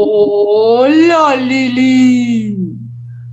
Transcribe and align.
Hola 0.00 1.34
Lili. 1.34 2.56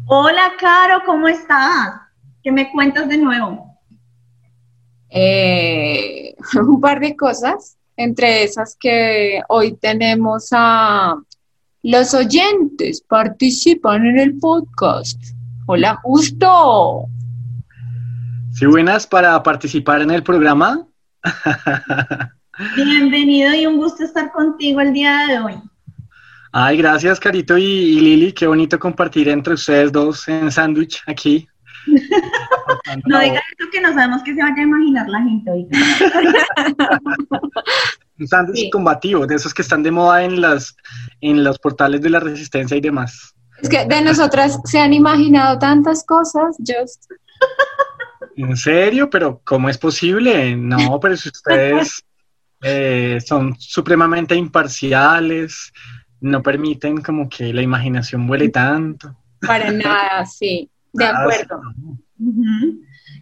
Hola 0.08 0.54
Caro, 0.60 1.04
¿cómo 1.06 1.28
estás? 1.28 1.94
¿Qué 2.42 2.52
me 2.52 2.72
cuentas 2.72 3.08
de 3.08 3.20
nuevo? 3.20 3.78
Eh, 5.12 6.34
un 6.56 6.82
par 6.82 7.00
de 7.00 7.16
cosas, 7.16 7.78
entre 7.96 8.42
esas 8.42 8.76
que 8.80 9.44
hoy 9.48 9.74
tenemos 9.74 10.48
a 10.54 11.14
los 11.84 12.16
oyentes 12.16 13.00
participan 13.00 14.04
en 14.04 14.18
el 14.18 14.40
podcast. 14.40 15.22
Hola, 15.68 16.00
justo. 16.02 17.06
Sí, 18.54 18.66
buenas 18.66 19.06
para 19.06 19.44
participar 19.44 20.02
en 20.02 20.10
el 20.10 20.24
programa. 20.24 20.88
Bienvenido 22.76 23.54
y 23.54 23.68
un 23.68 23.78
gusto 23.78 24.04
estar 24.04 24.32
contigo 24.32 24.82
el 24.82 24.94
día 24.94 25.28
de 25.28 25.40
hoy. 25.42 25.62
Ay, 26.58 26.78
gracias, 26.78 27.20
Carito 27.20 27.58
y, 27.58 28.00
Lili. 28.00 28.32
Qué 28.32 28.48
bonito 28.48 28.80
compartir 28.80 29.28
entre 29.28 29.56
ustedes 29.56 29.92
dos 29.92 30.26
en 30.30 30.50
sándwich 30.50 31.04
aquí. 31.06 31.50
no 33.06 33.20
diga 33.20 33.42
esto 33.52 33.66
que 33.74 33.82
no 33.82 33.94
sabemos 33.94 34.24
qué 34.24 34.34
se 34.34 34.42
vaya 34.42 34.56
a 34.56 34.62
imaginar 34.62 35.10
la 35.10 35.22
gente 35.22 35.52
hoy. 35.52 35.68
Un 38.20 38.28
sándwich 38.30 38.72
combativo, 38.72 39.28
de 39.28 39.36
esos 39.36 39.54
que 39.54 39.64
están 39.64 39.84
de 39.84 39.92
moda 39.92 40.24
en, 40.24 40.40
las, 40.40 40.78
en 41.20 41.44
los 41.44 41.60
portales 41.60 42.00
de 42.00 42.10
la 42.10 42.22
resistencia 42.22 42.78
y 42.78 42.82
demás. 42.82 43.36
Es 43.62 43.68
que 43.68 43.86
de 43.86 44.02
nosotras 44.02 44.58
se 44.64 44.80
han 44.80 44.94
imaginado 44.94 45.60
tantas 45.60 46.06
cosas, 46.06 46.56
Just. 46.60 47.12
¿En 48.38 48.56
serio? 48.56 49.10
¿Pero 49.10 49.42
cómo 49.44 49.68
es 49.68 49.78
posible? 49.78 50.56
No, 50.56 51.02
pero 51.02 51.18
si 51.18 51.28
ustedes 51.28 52.02
eh, 52.64 53.20
son 53.26 53.58
supremamente 53.60 54.36
imparciales, 54.36 55.74
no 56.22 56.42
permiten 56.42 57.02
como 57.02 57.30
que 57.30 57.54
la 57.54 57.62
imaginación 57.62 58.28
vuele 58.28 58.50
tanto. 58.50 59.16
Para 59.46 59.72
nada, 59.72 60.26
sí, 60.26 60.70
de 60.94 61.06
acuerdo. 61.06 61.62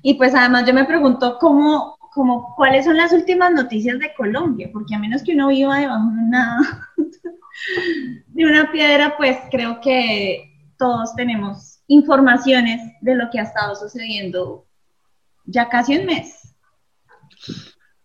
Y 0.02 0.14
pues 0.16 0.36
además 0.36 0.66
yo 0.66 0.73
me 0.73 0.86
pregunto 0.86 1.38
cómo, 1.40 1.98
cómo, 2.14 2.54
cuáles 2.56 2.86
son 2.86 2.98
las 2.98 3.12
últimas 3.12 3.52
noticias 3.52 4.00
de 4.00 4.14
Colombia, 4.14 4.70
porque 4.72 4.95
a 4.95 5.00
menos 5.00 5.23
que 5.23 5.34
uno 5.34 5.48
viva 5.48 5.80
debajo 5.80 6.09
de 6.12 6.22
una, 6.22 6.58
de 8.28 8.45
una 8.45 8.72
piedra, 8.72 9.16
pues 9.17 9.38
creo 9.50 9.80
que 9.82 10.70
todos 10.78 11.16
tenemos 11.16 11.82
informaciones 11.88 12.82
de 13.02 13.16
lo 13.16 13.30
que 13.32 13.39
ha 13.39 13.44
estado 13.44 13.76
sucediendo 13.76 14.66
ya 15.45 15.70
casi 15.70 15.98
un 15.98 16.06
mes. 16.06 16.56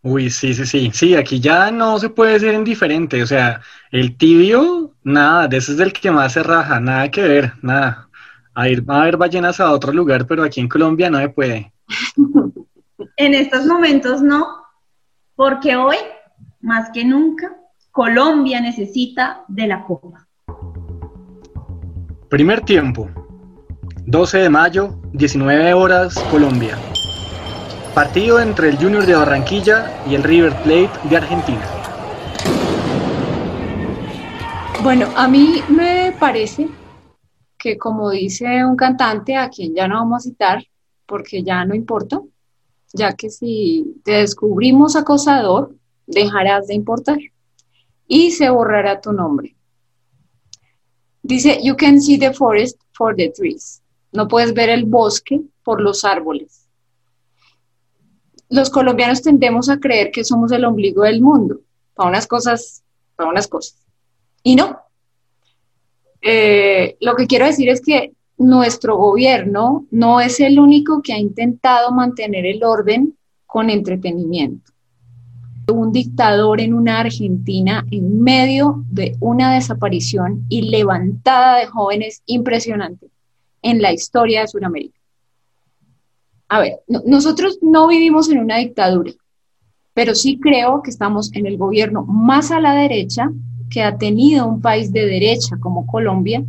Uy, 0.03 0.31
sí, 0.31 0.55
sí, 0.55 0.65
sí. 0.65 0.91
Sí, 0.93 1.15
aquí 1.17 1.41
ya 1.41 1.71
no 1.71 1.99
se 1.99 2.09
puede 2.09 2.39
ser 2.39 2.55
indiferente. 2.55 3.23
O 3.23 3.27
sea, 3.27 3.61
el 3.91 4.17
tibio, 4.17 4.95
nada, 5.03 5.49
de 5.49 5.57
ese 5.57 5.73
es 5.73 5.81
el 5.81 5.93
que 5.93 6.11
más 6.11 6.33
se 6.33 6.43
raja, 6.43 6.81
nada 6.81 7.11
que 7.11 7.23
ver, 7.23 7.53
nada. 7.63 8.09
A 8.55 8.69
ir 8.69 8.85
a 8.89 9.05
ver 9.05 9.17
ballenas 9.17 9.61
a 9.61 9.73
otro 9.73 9.93
lugar, 9.93 10.27
pero 10.27 10.43
aquí 10.43 10.61
en 10.61 10.69
Colombia 10.69 11.11
no 11.11 11.19
se 11.19 11.29
puede. 11.29 11.73
en 13.17 13.35
estos 13.35 13.67
momentos 13.67 14.23
no, 14.23 14.47
porque 15.35 15.77
hoy, 15.77 15.97
más 16.61 16.91
que 16.93 17.05
nunca, 17.05 17.57
Colombia 17.91 18.61
necesita 18.61 19.45
de 19.49 19.67
la 19.67 19.85
Copa. 19.85 20.27
Primer 22.31 22.61
tiempo, 22.61 23.09
12 24.07 24.39
de 24.39 24.51
mayo, 24.51 25.01
19 25.12 25.75
horas, 25.75 26.15
Colombia. 26.31 26.77
Partido 27.99 28.39
entre 28.39 28.69
el 28.69 28.77
Junior 28.77 29.05
de 29.05 29.17
Barranquilla 29.17 30.05
y 30.09 30.15
el 30.15 30.23
River 30.23 30.55
Plate 30.63 31.09
de 31.11 31.17
Argentina. 31.17 31.67
Bueno, 34.85 35.09
a 35.17 35.27
mí 35.27 35.61
me 35.69 36.15
parece 36.21 36.69
que 37.59 37.77
como 37.77 38.11
dice 38.11 38.65
un 38.65 38.77
cantante 38.77 39.35
a 39.35 39.51
quien 39.51 39.75
ya 39.75 39.89
no 39.89 39.97
vamos 39.97 40.19
a 40.19 40.29
citar, 40.29 40.65
porque 41.07 41.43
ya 41.43 41.65
no 41.65 41.75
importa, 41.75 42.21
ya 42.93 43.15
que 43.15 43.31
si 43.31 44.01
te 44.05 44.12
descubrimos 44.12 44.95
acosador, 44.95 45.75
dejarás 46.06 46.69
de 46.69 46.77
importar 46.77 47.19
y 48.06 48.31
se 48.31 48.49
borrará 48.49 49.01
tu 49.01 49.12
nombre. 49.12 49.56
Dice, 51.21 51.59
you 51.65 51.75
can 51.75 52.01
see 52.01 52.17
the 52.17 52.33
forest 52.33 52.81
for 52.93 53.17
the 53.17 53.28
trees. 53.31 53.83
No 54.12 54.28
puedes 54.28 54.55
ver 54.55 54.69
el 54.69 54.84
bosque 54.84 55.41
por 55.65 55.81
los 55.81 56.05
árboles 56.05 56.47
los 58.48 58.70
colombianos 58.70 59.22
tendemos 59.22 59.69
a 59.69 59.78
creer 59.78 60.10
que 60.10 60.25
somos 60.25 60.53
el 60.53 60.64
ombligo 60.64 61.03
del 61.03 61.20
mundo, 61.20 61.60
para 61.94 62.09
unas 62.09 62.26
cosas, 62.26 62.82
para 63.16 63.31
unas 63.31 63.47
cosas. 63.47 63.76
Y 64.42 64.56
no. 64.56 64.78
Eh, 66.22 66.97
lo 67.00 67.14
que 67.14 67.26
quiero 67.26 67.47
decir 67.47 67.69
es 67.69 67.81
que 67.81 68.12
nuestro 68.38 68.97
gobierno 68.97 69.86
no 69.91 70.20
es 70.20 70.41
el 70.41 70.59
único 70.59 71.03
que 71.03 71.12
ha 71.12 71.19
intentado 71.19 71.92
mantener 71.92 72.47
el 72.47 72.64
orden 72.64 73.16
con 73.47 73.69
entretenimiento. 73.70 74.72
Un 75.72 75.92
dictador 75.92 76.60
en 76.62 76.72
una 76.72 77.00
Argentina 77.00 77.84
en 77.91 78.22
medio 78.22 78.84
de 78.91 79.16
una 79.20 79.54
desaparición 79.54 80.47
y 80.48 80.62
levantada 80.70 81.59
de 81.59 81.66
jóvenes 81.66 82.22
impresionante 82.25 83.09
en 83.60 83.82
la 83.82 83.92
historia 83.92 84.42
de 84.42 84.48
Sudamérica 84.48 84.97
a 86.48 86.60
ver, 86.60 86.81
nosotros 86.86 87.59
no 87.60 87.86
vivimos 87.88 88.31
en 88.31 88.38
una 88.38 88.56
dictadura, 88.56 89.12
pero 89.92 90.14
sí 90.14 90.38
creo 90.41 90.82
que 90.82 90.91
estamos 90.91 91.31
en 91.34 91.47
el 91.47 91.59
gobierno 91.59 92.04
más 92.04 92.50
a 92.50 92.60
la 92.60 92.72
derecha 92.75 93.31
que 93.69 93.82
ha 93.82 93.98
tenido 93.98 94.47
un 94.47 94.62
país 94.62 94.91
de 94.91 95.04
derecha 95.04 95.59
como 95.60 95.86
Colombia. 95.86 96.42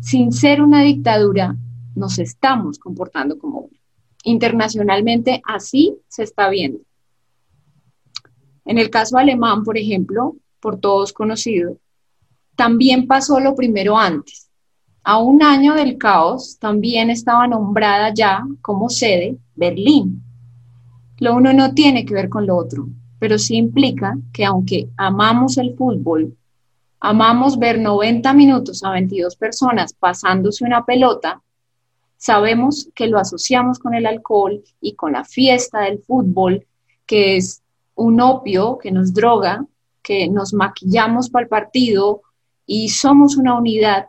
Sin 0.00 0.32
ser 0.32 0.62
una 0.62 0.82
dictadura, 0.82 1.54
nos 1.94 2.18
estamos 2.18 2.78
comportando 2.78 3.38
como 3.38 3.60
una. 3.60 3.78
Internacionalmente 4.24 5.42
así 5.44 5.98
se 6.08 6.22
está 6.22 6.48
viendo. 6.48 6.78
En 8.64 8.78
el 8.78 8.88
caso 8.88 9.18
alemán, 9.18 9.64
por 9.64 9.76
ejemplo, 9.76 10.36
por 10.60 10.80
todos 10.80 11.12
conocido, 11.12 11.76
también 12.54 13.06
pasó 13.06 13.38
lo 13.38 13.54
primero 13.54 13.98
antes 13.98 14.45
a 15.06 15.18
un 15.18 15.40
año 15.40 15.74
del 15.74 15.98
caos, 15.98 16.58
también 16.58 17.10
estaba 17.10 17.46
nombrada 17.46 18.12
ya 18.12 18.44
como 18.60 18.88
sede 18.88 19.38
Berlín. 19.54 20.20
Lo 21.18 21.36
uno 21.36 21.52
no 21.52 21.74
tiene 21.74 22.04
que 22.04 22.12
ver 22.12 22.28
con 22.28 22.44
lo 22.44 22.56
otro, 22.56 22.88
pero 23.20 23.38
sí 23.38 23.54
implica 23.54 24.18
que 24.32 24.44
aunque 24.44 24.88
amamos 24.96 25.58
el 25.58 25.76
fútbol, 25.76 26.36
amamos 26.98 27.56
ver 27.56 27.78
90 27.78 28.32
minutos 28.32 28.82
a 28.82 28.90
22 28.90 29.36
personas 29.36 29.92
pasándose 29.92 30.64
una 30.64 30.84
pelota, 30.84 31.40
sabemos 32.16 32.88
que 32.92 33.06
lo 33.06 33.20
asociamos 33.20 33.78
con 33.78 33.94
el 33.94 34.06
alcohol 34.06 34.60
y 34.80 34.96
con 34.96 35.12
la 35.12 35.22
fiesta 35.22 35.82
del 35.82 36.00
fútbol, 36.00 36.66
que 37.06 37.36
es 37.36 37.62
un 37.94 38.20
opio 38.20 38.76
que 38.78 38.90
nos 38.90 39.14
droga, 39.14 39.64
que 40.02 40.28
nos 40.28 40.52
maquillamos 40.52 41.30
para 41.30 41.44
el 41.44 41.48
partido 41.48 42.22
y 42.66 42.88
somos 42.88 43.36
una 43.36 43.56
unidad 43.56 44.06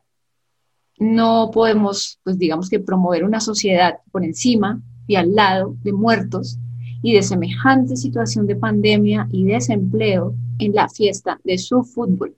no 0.98 1.52
podemos, 1.52 2.20
pues 2.24 2.38
digamos 2.38 2.70
que 2.70 2.80
promover 2.80 3.24
una 3.24 3.40
sociedad 3.40 4.00
por 4.12 4.24
encima 4.24 4.82
y 5.06 5.16
al 5.16 5.36
lado 5.36 5.76
de 5.84 5.94
muertos 5.94 6.58
y 7.02 7.14
de 7.14 7.24
semejante 7.24 7.96
situación 7.96 8.48
de 8.48 8.56
pandemia 8.56 9.28
y 9.32 9.46
desempleo 9.46 10.34
en 10.60 10.74
la 10.74 10.90
fiesta 10.90 11.40
de 11.44 11.58
su 11.58 11.84
fútbol. 11.84 12.36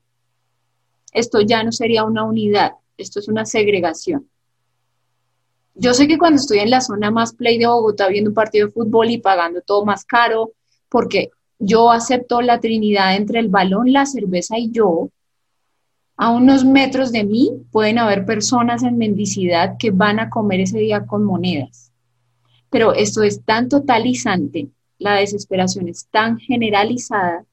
Esto 1.14 1.42
ya 1.42 1.64
no 1.64 1.72
sería 1.72 2.04
una 2.04 2.24
unidad, 2.24 2.74
esto 2.98 3.20
es 3.20 3.28
una 3.28 3.46
segregación. 3.46 4.28
Yo 5.74 5.94
sé 5.94 6.08
que 6.08 6.18
cuando 6.18 6.42
estoy 6.42 6.60
en 6.60 6.72
la 6.72 6.82
zona 6.82 7.10
más 7.10 7.34
play 7.34 7.58
de 7.58 7.66
Bogotá 7.66 8.10
viendo 8.10 8.32
un 8.32 8.36
partido 8.36 8.68
de 8.68 8.74
fútbol 8.74 9.10
y 9.10 9.20
pagando 9.20 9.62
todo 9.62 9.86
más 9.86 10.04
caro, 10.04 10.52
porque 10.90 11.30
yo 11.58 11.92
acepto 11.92 12.42
la 12.42 12.60
trinidad 12.60 13.16
entre 13.16 13.40
el 13.40 13.48
balón, 13.48 13.94
la 13.94 14.06
cerveza 14.06 14.58
y 14.58 14.72
yo, 14.72 15.10
a 16.22 16.32
unos 16.32 16.66
metros 16.66 17.14
de 17.14 17.24
mí 17.24 17.50
pueden 17.72 17.98
haber 17.98 18.26
personas 18.26 18.84
en 18.84 18.98
mendicidad 18.98 19.78
que 19.80 19.90
van 19.90 20.20
a 20.20 20.30
comer 20.30 20.60
ese 20.60 20.78
día 20.78 21.06
con 21.06 21.24
monedas. 21.24 21.94
Pero 22.70 22.94
esto 22.94 23.24
es 23.24 23.42
tan 23.46 23.70
totalizante, 23.70 24.68
la 24.98 25.14
desesperación 25.14 25.88
es 25.88 26.08
tan 26.12 26.38
generalizada 26.38 27.46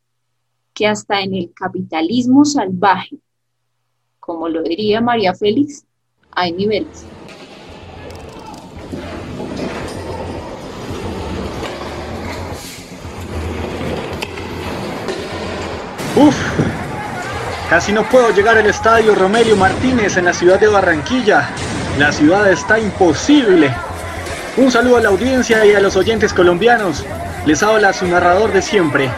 que 0.75 0.89
hasta 0.89 1.21
en 1.21 1.35
el 1.35 1.53
capitalismo 1.55 2.45
salvaje, 2.45 3.19
como 4.19 4.49
lo 4.49 4.65
diría 4.65 5.01
María 5.01 5.33
Félix, 5.33 5.85
hay 6.33 6.51
niveles. 6.51 7.07
Casi 17.71 17.93
no 17.93 18.09
puedo 18.09 18.31
llegar 18.31 18.57
al 18.59 18.67
estadio 18.67 19.15
Romelio 19.15 19.57
Martínez 19.57 20.17
en 20.17 20.27
la 20.27 20.33
ciudad 20.33 20.61
de 20.61 20.69
Barranquilla. 20.69 21.49
La 21.99 22.13
ciudad 22.13 22.51
está 22.51 22.79
imposible. 22.79 23.75
Un 24.57 24.71
saludo 24.71 24.99
a 24.99 25.01
la 25.01 25.09
audiencia 25.09 25.65
y 25.67 25.75
a 25.75 25.81
los 25.81 25.97
oyentes 25.97 26.33
colombianos. 26.33 27.05
Les 27.45 27.63
habla 27.63 27.93
su 27.93 28.07
narrador 28.07 28.53
de 28.53 28.63
siempre, 28.63 29.11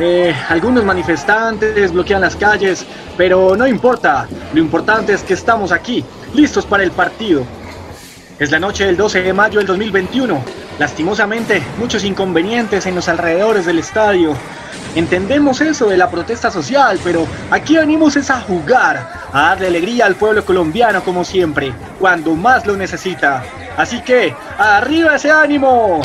eh, 0.00 0.32
algunos 0.48 0.84
manifestantes 0.84 1.92
bloquean 1.92 2.20
las 2.20 2.36
calles, 2.36 2.86
pero 3.16 3.56
no 3.56 3.66
importa. 3.66 4.28
Lo 4.54 4.60
importante 4.60 5.12
es 5.12 5.22
que 5.22 5.34
estamos 5.34 5.72
aquí, 5.72 6.04
listos 6.34 6.64
para 6.64 6.84
el 6.84 6.92
partido. 6.92 7.42
Es 8.38 8.52
la 8.52 8.60
noche 8.60 8.86
del 8.86 8.96
12 8.96 9.22
de 9.22 9.32
mayo 9.32 9.58
del 9.58 9.66
2021. 9.66 10.40
Lastimosamente, 10.78 11.60
muchos 11.78 12.04
inconvenientes 12.04 12.86
en 12.86 12.94
los 12.94 13.08
alrededores 13.08 13.66
del 13.66 13.80
estadio. 13.80 14.36
Entendemos 14.94 15.60
eso 15.60 15.86
de 15.88 15.96
la 15.96 16.10
protesta 16.10 16.50
social, 16.50 16.98
pero 17.04 17.26
aquí 17.50 17.76
venimos 17.76 18.16
es 18.16 18.30
a 18.30 18.40
jugar, 18.40 19.08
a 19.32 19.42
darle 19.42 19.68
alegría 19.68 20.06
al 20.06 20.16
pueblo 20.16 20.44
colombiano 20.44 21.02
como 21.02 21.24
siempre, 21.24 21.72
cuando 21.98 22.34
más 22.34 22.66
lo 22.66 22.76
necesita. 22.76 23.44
Así 23.76 24.00
que, 24.02 24.34
¡arriba 24.58 25.16
ese 25.16 25.30
ánimo! 25.30 26.02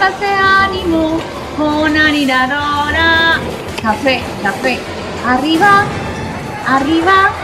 Hace 0.00 0.26
ánimo 0.26 1.18
con 1.56 1.96
animadora. 1.96 3.40
Café, 3.80 4.20
café. 4.42 4.78
Arriba, 5.26 5.84
arriba. 6.66 7.43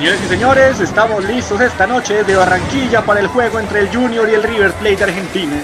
Señores 0.00 0.20
y 0.24 0.28
señores, 0.28 0.80
estamos 0.80 1.24
listos 1.24 1.60
esta 1.60 1.86
noche 1.86 2.14
desde 2.14 2.34
Barranquilla 2.34 3.02
para 3.02 3.20
el 3.20 3.26
juego 3.26 3.60
entre 3.60 3.80
el 3.80 3.94
Junior 3.94 4.26
y 4.30 4.32
el 4.32 4.42
River 4.42 4.72
Plate 4.72 4.96
de 4.96 5.04
Argentina. 5.04 5.56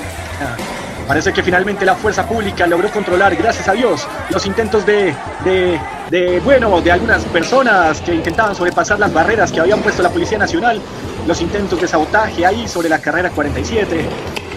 Parece 1.08 1.32
que 1.32 1.42
finalmente 1.42 1.86
la 1.86 1.94
fuerza 1.94 2.28
pública 2.28 2.66
logró 2.66 2.90
controlar, 2.90 3.34
gracias 3.34 3.66
a 3.66 3.72
Dios, 3.72 4.06
los 4.28 4.44
intentos 4.44 4.84
de, 4.84 5.14
de, 5.42 5.80
de, 6.10 6.40
bueno, 6.40 6.82
de 6.82 6.92
algunas 6.92 7.24
personas 7.24 8.02
que 8.02 8.14
intentaban 8.14 8.54
sobrepasar 8.54 8.98
las 8.98 9.10
barreras 9.10 9.50
que 9.50 9.58
habían 9.58 9.80
puesto 9.80 10.02
la 10.02 10.10
Policía 10.10 10.36
Nacional, 10.36 10.82
los 11.26 11.40
intentos 11.40 11.80
de 11.80 11.88
sabotaje 11.88 12.44
ahí 12.44 12.68
sobre 12.68 12.90
la 12.90 12.98
carrera 12.98 13.30
47. 13.30 14.06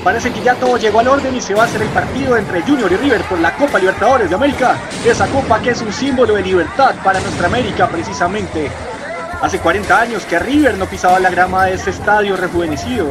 Parece 0.04 0.32
que 0.32 0.42
ya 0.42 0.56
todo 0.56 0.75
llegó 0.75 1.00
al 1.00 1.08
orden 1.08 1.34
y 1.34 1.40
se 1.40 1.54
va 1.54 1.64
a 1.64 1.66
hacer 1.68 1.82
el 1.82 1.90
partido 1.90 2.36
entre 2.36 2.64
Junior 2.64 2.92
y 2.92 2.98
River 2.98 3.22
por 3.22 3.40
la 3.40 3.56
Copa 3.56 3.80
Libertadores 3.80 4.30
de 4.30 4.36
América. 4.36 4.75
Esa 5.06 5.25
copa 5.28 5.62
que 5.62 5.70
es 5.70 5.82
un 5.82 5.94
símbolo 5.94 6.36
de 6.36 6.42
libertad 6.42 6.96
para 7.02 7.22
nuestra 7.22 7.48
América 7.48 7.88
precisamente. 7.88 8.70
Hace 9.41 9.59
40 9.59 10.01
años 10.01 10.25
que 10.25 10.38
River 10.38 10.77
no 10.77 10.86
pisaba 10.86 11.18
la 11.18 11.30
grama 11.30 11.65
de 11.65 11.75
ese 11.75 11.91
estadio 11.91 12.36
rejuvenecido. 12.36 13.07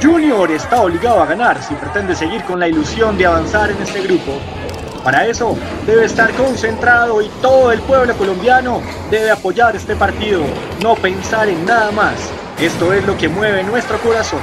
Junior 0.00 0.48
está 0.52 0.80
obligado 0.80 1.20
a 1.20 1.26
ganar 1.26 1.60
si 1.60 1.74
pretende 1.74 2.14
seguir 2.14 2.44
con 2.44 2.60
la 2.60 2.68
ilusión 2.68 3.18
de 3.18 3.26
avanzar 3.26 3.72
en 3.72 3.82
este 3.82 4.02
grupo. 4.02 4.38
Para 5.02 5.26
eso 5.26 5.56
debe 5.86 6.04
estar 6.04 6.30
concentrado 6.34 7.20
y 7.20 7.28
todo 7.42 7.72
el 7.72 7.80
pueblo 7.80 8.16
colombiano 8.16 8.80
debe 9.10 9.32
apoyar 9.32 9.74
este 9.74 9.96
partido, 9.96 10.42
no 10.80 10.94
pensar 10.94 11.48
en 11.48 11.66
nada 11.66 11.90
más. 11.90 12.14
Esto 12.60 12.92
es 12.92 13.04
lo 13.04 13.16
que 13.18 13.28
mueve 13.28 13.64
nuestro 13.64 13.98
corazón. 13.98 14.40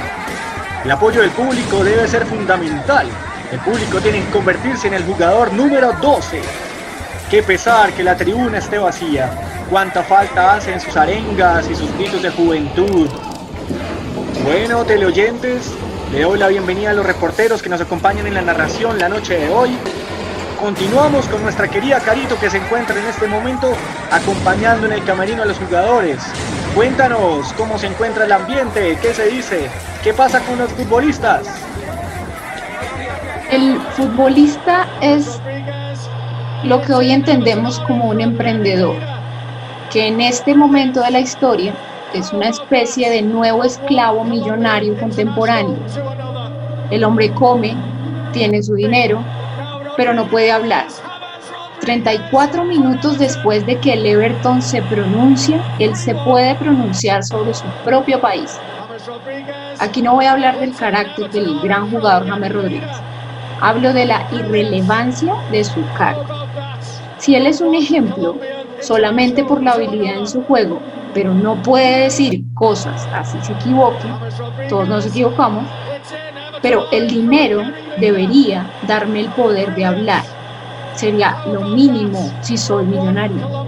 El 0.84 0.90
apoyo 0.90 1.22
del 1.22 1.30
público 1.30 1.82
debe 1.82 2.06
ser 2.06 2.26
fundamental. 2.26 3.06
El 3.50 3.60
público 3.60 3.98
tiene 4.00 4.22
que 4.24 4.30
convertirse 4.30 4.88
en 4.88 4.94
el 4.94 5.04
jugador 5.04 5.54
número 5.54 5.94
12. 5.94 6.42
Qué 7.30 7.42
pesar 7.42 7.94
que 7.94 8.04
la 8.04 8.14
tribuna 8.14 8.58
esté 8.58 8.76
vacía. 8.76 9.51
Cuánta 9.72 10.02
falta 10.02 10.52
hacen 10.52 10.78
sus 10.78 10.94
arengas 10.98 11.66
y 11.70 11.74
sus 11.74 11.90
gritos 11.96 12.20
de 12.20 12.28
juventud. 12.28 13.08
Bueno, 14.44 14.84
teleoyentes, 14.84 15.72
le 16.12 16.20
doy 16.20 16.38
la 16.38 16.48
bienvenida 16.48 16.90
a 16.90 16.92
los 16.92 17.06
reporteros 17.06 17.62
que 17.62 17.70
nos 17.70 17.80
acompañan 17.80 18.26
en 18.26 18.34
la 18.34 18.42
narración 18.42 18.98
la 18.98 19.08
noche 19.08 19.38
de 19.38 19.48
hoy. 19.48 19.70
Continuamos 20.60 21.26
con 21.26 21.42
nuestra 21.42 21.68
querida 21.68 22.00
Carito 22.00 22.38
que 22.38 22.50
se 22.50 22.58
encuentra 22.58 23.00
en 23.00 23.06
este 23.06 23.26
momento 23.26 23.72
acompañando 24.10 24.88
en 24.88 24.92
el 24.92 25.04
camerino 25.04 25.42
a 25.42 25.46
los 25.46 25.56
jugadores. 25.56 26.18
Cuéntanos 26.74 27.50
cómo 27.54 27.78
se 27.78 27.86
encuentra 27.86 28.26
el 28.26 28.32
ambiente, 28.32 28.98
qué 29.00 29.14
se 29.14 29.24
dice, 29.28 29.70
qué 30.04 30.12
pasa 30.12 30.40
con 30.40 30.58
los 30.58 30.70
futbolistas. 30.72 31.46
El 33.50 33.80
futbolista 33.96 34.86
es 35.00 35.40
lo 36.62 36.82
que 36.82 36.92
hoy 36.92 37.10
entendemos 37.10 37.80
como 37.80 38.10
un 38.10 38.20
emprendedor, 38.20 39.11
que 39.92 40.06
en 40.06 40.22
este 40.22 40.54
momento 40.54 41.02
de 41.02 41.10
la 41.10 41.20
historia 41.20 41.74
es 42.14 42.32
una 42.32 42.48
especie 42.48 43.10
de 43.10 43.20
nuevo 43.20 43.62
esclavo 43.62 44.24
millonario 44.24 44.98
contemporáneo. 44.98 45.76
El 46.90 47.04
hombre 47.04 47.30
come, 47.32 47.76
tiene 48.32 48.62
su 48.62 48.74
dinero, 48.74 49.22
pero 49.96 50.14
no 50.14 50.26
puede 50.28 50.50
hablar. 50.50 50.86
34 51.80 52.64
minutos 52.64 53.18
después 53.18 53.66
de 53.66 53.78
que 53.80 53.92
el 53.92 54.06
Everton 54.06 54.62
se 54.62 54.80
pronuncia, 54.82 55.62
él 55.78 55.94
se 55.94 56.14
puede 56.14 56.54
pronunciar 56.54 57.22
sobre 57.22 57.52
su 57.52 57.64
propio 57.84 58.18
país. 58.18 58.58
Aquí 59.78 60.00
no 60.00 60.14
voy 60.14 60.24
a 60.24 60.32
hablar 60.32 60.58
del 60.58 60.74
carácter 60.74 61.30
del 61.30 61.60
gran 61.60 61.90
jugador 61.90 62.26
James 62.26 62.52
Rodríguez. 62.52 62.96
Hablo 63.60 63.92
de 63.92 64.06
la 64.06 64.26
irrelevancia 64.32 65.34
de 65.50 65.64
su 65.64 65.82
cargo. 65.98 66.24
Si 67.18 67.34
él 67.34 67.46
es 67.46 67.60
un 67.60 67.74
ejemplo 67.74 68.36
solamente 68.82 69.44
por 69.44 69.62
la 69.62 69.72
habilidad 69.72 70.18
en 70.18 70.26
su 70.26 70.42
juego, 70.42 70.80
pero 71.14 71.32
no 71.32 71.62
puede 71.62 72.04
decir 72.04 72.44
cosas 72.54 73.08
así 73.12 73.38
se 73.42 73.52
equivoque, 73.52 74.08
todos 74.68 74.88
nos 74.88 75.06
equivocamos, 75.06 75.64
pero 76.60 76.90
el 76.92 77.08
dinero 77.08 77.62
debería 77.98 78.70
darme 78.86 79.20
el 79.20 79.28
poder 79.30 79.74
de 79.74 79.84
hablar. 79.84 80.22
Sería 80.94 81.42
lo 81.46 81.62
mínimo 81.62 82.32
si 82.42 82.56
soy 82.56 82.84
millonario. 82.84 83.66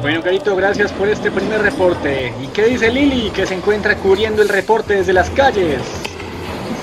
Bueno, 0.00 0.22
Carito, 0.22 0.54
gracias 0.54 0.92
por 0.92 1.08
este 1.08 1.30
primer 1.30 1.60
reporte. 1.60 2.32
¿Y 2.40 2.46
qué 2.48 2.66
dice 2.66 2.90
Lili, 2.90 3.30
que 3.30 3.46
se 3.46 3.54
encuentra 3.54 3.96
cubriendo 3.96 4.42
el 4.42 4.48
reporte 4.48 4.94
desde 4.94 5.12
las 5.12 5.28
calles? 5.30 5.80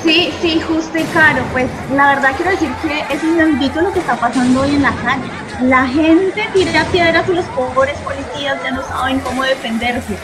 Sí, 0.04 0.32
sí, 0.42 0.60
justo 0.60 0.98
y 0.98 1.04
caro. 1.06 1.44
Pues 1.54 1.68
la 1.96 2.16
verdad 2.16 2.34
quiero 2.36 2.52
decir 2.52 2.70
que 2.82 3.14
es 3.14 3.24
inaudito 3.24 3.82
lo 3.82 3.94
que 3.94 4.00
está 4.00 4.16
pasando 4.16 4.62
hoy 4.62 4.76
en 4.76 4.84
la 4.84 4.92
calle. 4.96 5.45
La 5.62 5.88
gente 5.88 6.50
tira 6.54 6.84
piedras 6.92 7.28
y 7.30 7.34
los 7.34 7.46
pobres 7.46 7.98
policías 8.00 8.62
ya 8.62 8.72
no 8.72 8.82
saben 8.84 9.20
cómo 9.22 9.44
defenderse. 9.44 10.18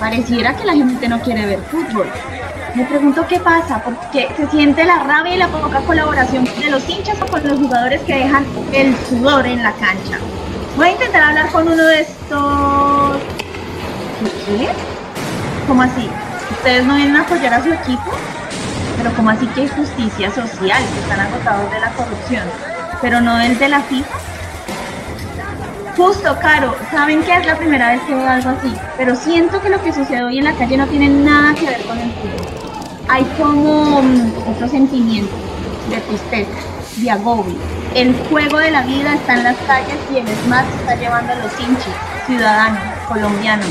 Pareciera 0.00 0.56
que 0.56 0.64
la 0.64 0.72
gente 0.72 1.08
no 1.08 1.20
quiere 1.20 1.46
ver 1.46 1.60
fútbol. 1.70 2.10
Me 2.74 2.84
pregunto 2.84 3.24
qué 3.28 3.38
pasa, 3.38 3.80
porque 3.84 4.28
se 4.36 4.46
siente 4.48 4.84
la 4.84 5.04
rabia 5.04 5.34
y 5.36 5.38
la 5.38 5.48
poca 5.48 5.80
colaboración 5.80 6.44
de 6.44 6.70
los 6.70 6.86
hinchas 6.88 7.16
con 7.30 7.46
los 7.46 7.58
jugadores 7.58 8.02
que 8.02 8.16
dejan 8.16 8.44
el 8.72 8.94
sudor 9.08 9.46
en 9.46 9.62
la 9.62 9.70
cancha. 9.72 10.18
Voy 10.76 10.88
a 10.88 10.92
intentar 10.92 11.22
hablar 11.22 11.50
con 11.52 11.68
uno 11.68 11.84
de 11.84 12.00
estos... 12.00 13.18
¿Qué? 14.46 14.68
¿Cómo 15.68 15.82
así? 15.82 16.10
¿Ustedes 16.50 16.84
no 16.84 16.96
vienen 16.96 17.16
a 17.16 17.22
apoyar 17.22 17.54
a 17.54 17.62
su 17.62 17.72
equipo? 17.72 18.10
Pero 18.98 19.14
¿cómo 19.14 19.30
así 19.30 19.46
que 19.46 19.62
hay 19.62 19.68
justicia 19.68 20.30
social? 20.34 20.82
Que 20.92 21.00
están 21.00 21.20
agotados 21.20 21.70
de 21.70 21.80
la 21.80 21.90
corrupción, 21.90 22.44
pero 23.00 23.20
no 23.20 23.40
el 23.40 23.56
de 23.58 23.68
la 23.68 23.80
FIFA. 23.80 24.25
Justo, 25.96 26.36
Caro, 26.42 26.76
saben 26.90 27.22
que 27.22 27.34
es 27.34 27.46
la 27.46 27.56
primera 27.56 27.92
vez 27.92 28.02
que 28.02 28.14
veo 28.14 28.28
algo 28.28 28.50
así, 28.50 28.70
pero 28.98 29.16
siento 29.16 29.62
que 29.62 29.70
lo 29.70 29.82
que 29.82 29.94
sucede 29.94 30.24
hoy 30.24 30.38
en 30.38 30.44
la 30.44 30.52
calle 30.52 30.76
no 30.76 30.86
tiene 30.88 31.08
nada 31.08 31.54
que 31.54 31.64
ver 31.64 31.80
con 31.86 31.98
el 31.98 32.12
fútbol. 32.12 32.46
Hay 33.08 33.24
como 33.38 34.00
um, 34.00 34.32
otro 34.46 34.68
sentimiento 34.68 35.34
de 35.88 35.96
tristeza, 36.00 36.50
de 36.96 37.10
agobio. 37.10 37.56
El 37.94 38.14
juego 38.28 38.58
de 38.58 38.72
la 38.72 38.82
vida 38.82 39.14
está 39.14 39.34
en 39.34 39.44
las 39.44 39.56
calles 39.66 39.96
y 40.12 40.18
el 40.18 40.26
SMAT 40.44 40.66
está 40.80 40.96
llevando 40.96 41.32
a 41.32 41.36
los 41.36 41.60
hinchas, 41.60 41.94
ciudadanos, 42.26 42.82
colombianos. 43.08 43.66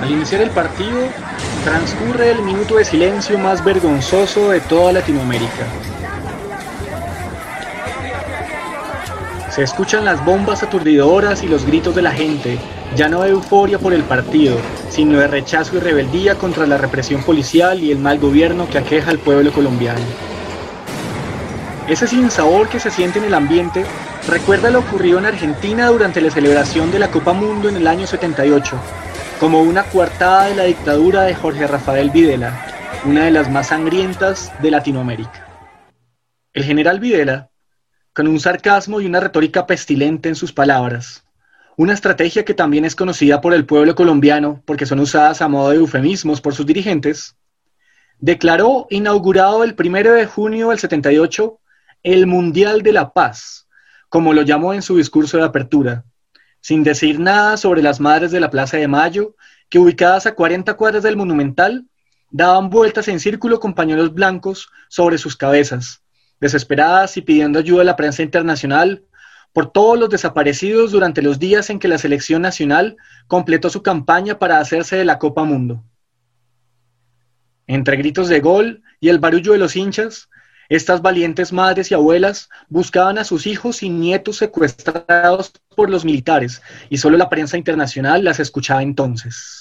Al 0.00 0.08
iniciar 0.08 0.42
el 0.42 0.50
partido, 0.50 1.00
transcurre 1.64 2.30
el 2.30 2.42
minuto 2.42 2.76
de 2.76 2.84
silencio 2.84 3.36
más 3.38 3.64
vergonzoso 3.64 4.50
de 4.50 4.60
toda 4.60 4.92
Latinoamérica. 4.92 5.66
Se 9.50 9.64
escuchan 9.64 10.04
las 10.04 10.24
bombas 10.24 10.62
aturdidoras 10.62 11.42
y 11.42 11.48
los 11.48 11.66
gritos 11.66 11.94
de 11.96 12.02
la 12.02 12.12
gente, 12.12 12.56
ya 12.94 13.08
no 13.08 13.22
de 13.22 13.30
euforia 13.30 13.80
por 13.80 13.92
el 13.92 14.04
partido, 14.04 14.56
sino 14.88 15.18
de 15.18 15.26
rechazo 15.26 15.76
y 15.76 15.80
rebeldía 15.80 16.36
contra 16.36 16.68
la 16.68 16.78
represión 16.78 17.24
policial 17.24 17.82
y 17.82 17.90
el 17.90 17.98
mal 17.98 18.20
gobierno 18.20 18.68
que 18.70 18.78
aqueja 18.78 19.10
al 19.10 19.18
pueblo 19.18 19.52
colombiano. 19.52 20.04
Ese 21.88 22.06
sinsabor 22.06 22.68
que 22.68 22.78
se 22.78 22.92
siente 22.92 23.18
en 23.18 23.24
el 23.24 23.34
ambiente 23.34 23.84
recuerda 24.28 24.70
lo 24.70 24.78
ocurrido 24.78 25.18
en 25.18 25.26
Argentina 25.26 25.88
durante 25.88 26.20
la 26.20 26.30
celebración 26.30 26.92
de 26.92 27.00
la 27.00 27.10
Copa 27.10 27.32
Mundo 27.32 27.68
en 27.68 27.74
el 27.74 27.88
año 27.88 28.06
78, 28.06 28.76
como 29.40 29.62
una 29.62 29.82
coartada 29.82 30.44
de 30.44 30.54
la 30.54 30.64
dictadura 30.64 31.22
de 31.22 31.34
Jorge 31.34 31.66
Rafael 31.66 32.10
Videla, 32.10 32.66
una 33.04 33.24
de 33.24 33.32
las 33.32 33.50
más 33.50 33.66
sangrientas 33.66 34.52
de 34.62 34.70
Latinoamérica. 34.70 35.48
El 36.52 36.62
general 36.62 37.00
Videla, 37.00 37.49
con 38.20 38.28
un 38.28 38.38
sarcasmo 38.38 39.00
y 39.00 39.06
una 39.06 39.18
retórica 39.18 39.66
pestilente 39.66 40.28
en 40.28 40.34
sus 40.34 40.52
palabras, 40.52 41.24
una 41.78 41.94
estrategia 41.94 42.44
que 42.44 42.52
también 42.52 42.84
es 42.84 42.94
conocida 42.94 43.40
por 43.40 43.54
el 43.54 43.64
pueblo 43.64 43.94
colombiano 43.94 44.62
porque 44.66 44.84
son 44.84 45.00
usadas 45.00 45.40
a 45.40 45.48
modo 45.48 45.70
de 45.70 45.76
eufemismos 45.76 46.42
por 46.42 46.54
sus 46.54 46.66
dirigentes, 46.66 47.38
declaró 48.18 48.86
inaugurado 48.90 49.64
el 49.64 49.74
1 49.74 50.12
de 50.12 50.26
junio 50.26 50.68
del 50.68 50.78
78 50.78 51.58
el 52.02 52.26
Mundial 52.26 52.82
de 52.82 52.92
la 52.92 53.14
Paz, 53.14 53.66
como 54.10 54.34
lo 54.34 54.42
llamó 54.42 54.74
en 54.74 54.82
su 54.82 54.98
discurso 54.98 55.38
de 55.38 55.44
apertura, 55.44 56.04
sin 56.60 56.84
decir 56.84 57.18
nada 57.18 57.56
sobre 57.56 57.80
las 57.80 58.00
madres 58.00 58.32
de 58.32 58.40
la 58.40 58.50
Plaza 58.50 58.76
de 58.76 58.86
Mayo, 58.86 59.34
que 59.70 59.78
ubicadas 59.78 60.26
a 60.26 60.34
40 60.34 60.74
cuadras 60.74 61.02
del 61.04 61.16
Monumental, 61.16 61.86
daban 62.30 62.68
vueltas 62.68 63.08
en 63.08 63.18
círculo 63.18 63.60
con 63.60 63.72
pañuelos 63.72 64.12
blancos 64.12 64.68
sobre 64.90 65.16
sus 65.16 65.38
cabezas, 65.38 66.02
desesperadas 66.40 67.16
y 67.16 67.22
pidiendo 67.22 67.58
ayuda 67.58 67.82
a 67.82 67.84
la 67.84 67.96
prensa 67.96 68.22
internacional 68.22 69.04
por 69.52 69.70
todos 69.70 69.98
los 69.98 70.08
desaparecidos 70.08 70.92
durante 70.92 71.22
los 71.22 71.38
días 71.38 71.70
en 71.70 71.78
que 71.78 71.88
la 71.88 71.98
selección 71.98 72.42
nacional 72.42 72.96
completó 73.26 73.68
su 73.68 73.82
campaña 73.82 74.38
para 74.38 74.58
hacerse 74.58 74.96
de 74.96 75.04
la 75.04 75.18
Copa 75.18 75.44
Mundo. 75.44 75.82
Entre 77.66 77.96
gritos 77.96 78.28
de 78.28 78.40
gol 78.40 78.82
y 79.00 79.08
el 79.08 79.18
barullo 79.18 79.52
de 79.52 79.58
los 79.58 79.76
hinchas, 79.76 80.28
estas 80.68 81.02
valientes 81.02 81.52
madres 81.52 81.90
y 81.90 81.94
abuelas 81.94 82.48
buscaban 82.68 83.18
a 83.18 83.24
sus 83.24 83.46
hijos 83.46 83.82
y 83.82 83.90
nietos 83.90 84.36
secuestrados 84.36 85.52
por 85.74 85.90
los 85.90 86.04
militares 86.04 86.62
y 86.88 86.98
solo 86.98 87.16
la 87.16 87.28
prensa 87.28 87.56
internacional 87.58 88.22
las 88.22 88.38
escuchaba 88.38 88.82
entonces. 88.82 89.59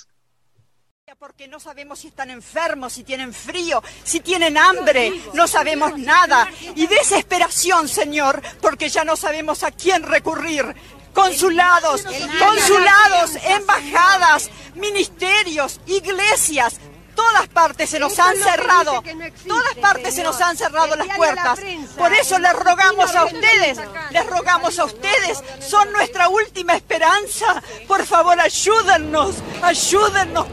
Porque 1.19 1.49
no 1.49 1.59
sabemos 1.59 1.99
si 1.99 2.07
están 2.07 2.29
enfermos, 2.31 2.93
si 2.93 3.03
tienen 3.03 3.33
frío, 3.33 3.83
si 4.05 4.21
tienen 4.21 4.57
hambre, 4.57 5.11
no 5.33 5.49
sabemos 5.49 5.97
nada. 5.97 6.47
Y 6.75 6.87
desesperación, 6.87 7.89
Señor, 7.89 8.41
porque 8.61 8.87
ya 8.87 9.03
no 9.03 9.17
sabemos 9.17 9.63
a 9.63 9.71
quién 9.71 10.03
recurrir. 10.03 10.73
Consulados, 11.13 12.05
consulados, 12.05 13.35
embajadas, 13.43 14.49
ministerios, 14.75 15.81
iglesias, 15.87 16.79
todas 17.15 17.49
partes 17.49 17.89
se 17.89 17.99
nos 17.99 18.17
han 18.17 18.37
cerrado, 18.37 19.03
todas 19.45 19.75
partes 19.75 20.15
se 20.15 20.23
nos 20.23 20.39
han 20.39 20.55
cerrado 20.55 20.95
las 20.95 21.17
puertas. 21.17 21.59
Por 21.97 22.13
eso 22.13 22.39
les 22.39 22.53
rogamos 22.53 23.13
a 23.13 23.25
ustedes, 23.25 23.77
les 24.11 24.25
rogamos 24.25 24.79
a 24.79 24.85
ustedes, 24.85 25.43
son 25.59 25.91
nuestra 25.91 26.29
última 26.29 26.75
esperanza. 26.77 27.61
Por 27.89 28.05
favor, 28.05 28.39
ayúdennos, 28.39 29.35
ayúdennos. 29.61 30.47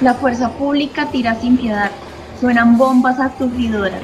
La 0.00 0.14
fuerza 0.14 0.50
pública 0.50 1.06
tira 1.10 1.34
sin 1.36 1.56
piedad, 1.56 1.90
suenan 2.40 2.76
bombas 2.76 3.20
aturdidoras. 3.20 4.02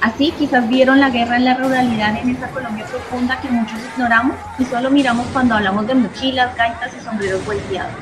Así 0.00 0.32
quizás 0.32 0.68
vieron 0.68 1.00
la 1.00 1.10
guerra 1.10 1.36
en 1.36 1.44
la 1.44 1.54
ruralidad 1.54 2.16
en 2.16 2.30
esa 2.30 2.48
Colombia 2.48 2.84
profunda 2.86 3.40
que 3.40 3.48
muchos 3.48 3.78
ignoramos 3.92 4.36
y 4.58 4.64
solo 4.64 4.90
miramos 4.90 5.26
cuando 5.32 5.54
hablamos 5.54 5.86
de 5.86 5.94
mochilas, 5.94 6.56
gaitas 6.56 6.92
y 6.94 7.04
sombreros 7.04 7.44
volteados. 7.44 7.92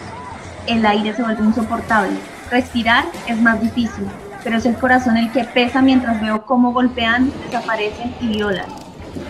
El 0.67 0.85
aire 0.85 1.15
se 1.15 1.23
vuelve 1.23 1.45
insoportable, 1.45 2.19
Respirar 2.51 3.07
es 3.27 3.41
más 3.41 3.61
difícil, 3.61 4.07
pero 4.45 4.59
es 4.59 4.67
el 4.67 4.77
corazón 4.77 5.17
el 5.17 5.33
que 5.33 5.43
pesa 5.43 5.83
mientras 5.83 6.21
veo 6.21 6.47
cómo 6.47 6.73
golpean, 6.73 7.33
desaparecen 7.45 8.15
y 8.21 8.29
violan. 8.29 8.67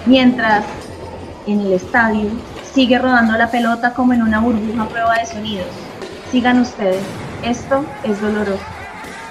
Mientras 0.04 0.64
en 1.46 1.60
el 1.60 1.72
estadio 1.72 2.28
sigue 2.74 2.98
rodando 2.98 3.38
la 3.38 3.50
pelota 3.50 3.94
como 3.94 4.12
en 4.12 4.22
una 4.22 4.40
burbuja 4.40 4.86
prueba 4.86 5.14
de 5.14 5.24
sonidos. 5.24 5.66
Sigan 6.30 6.60
ustedes, 6.60 7.02
esto 7.46 7.86
es 8.02 8.20
doloroso. 8.20 8.64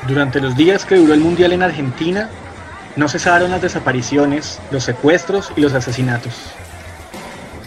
Durante 0.07 0.39
los 0.39 0.55
días 0.55 0.85
que 0.85 0.95
duró 0.95 1.13
el 1.13 1.19
Mundial 1.19 1.51
en 1.51 1.63
Argentina, 1.63 2.29
no 2.95 3.09
cesaron 3.09 3.51
las 3.51 3.61
desapariciones, 3.61 4.61
los 4.71 4.83
secuestros 4.83 5.51
y 5.55 5.61
los 5.61 5.73
asesinatos. 5.73 6.33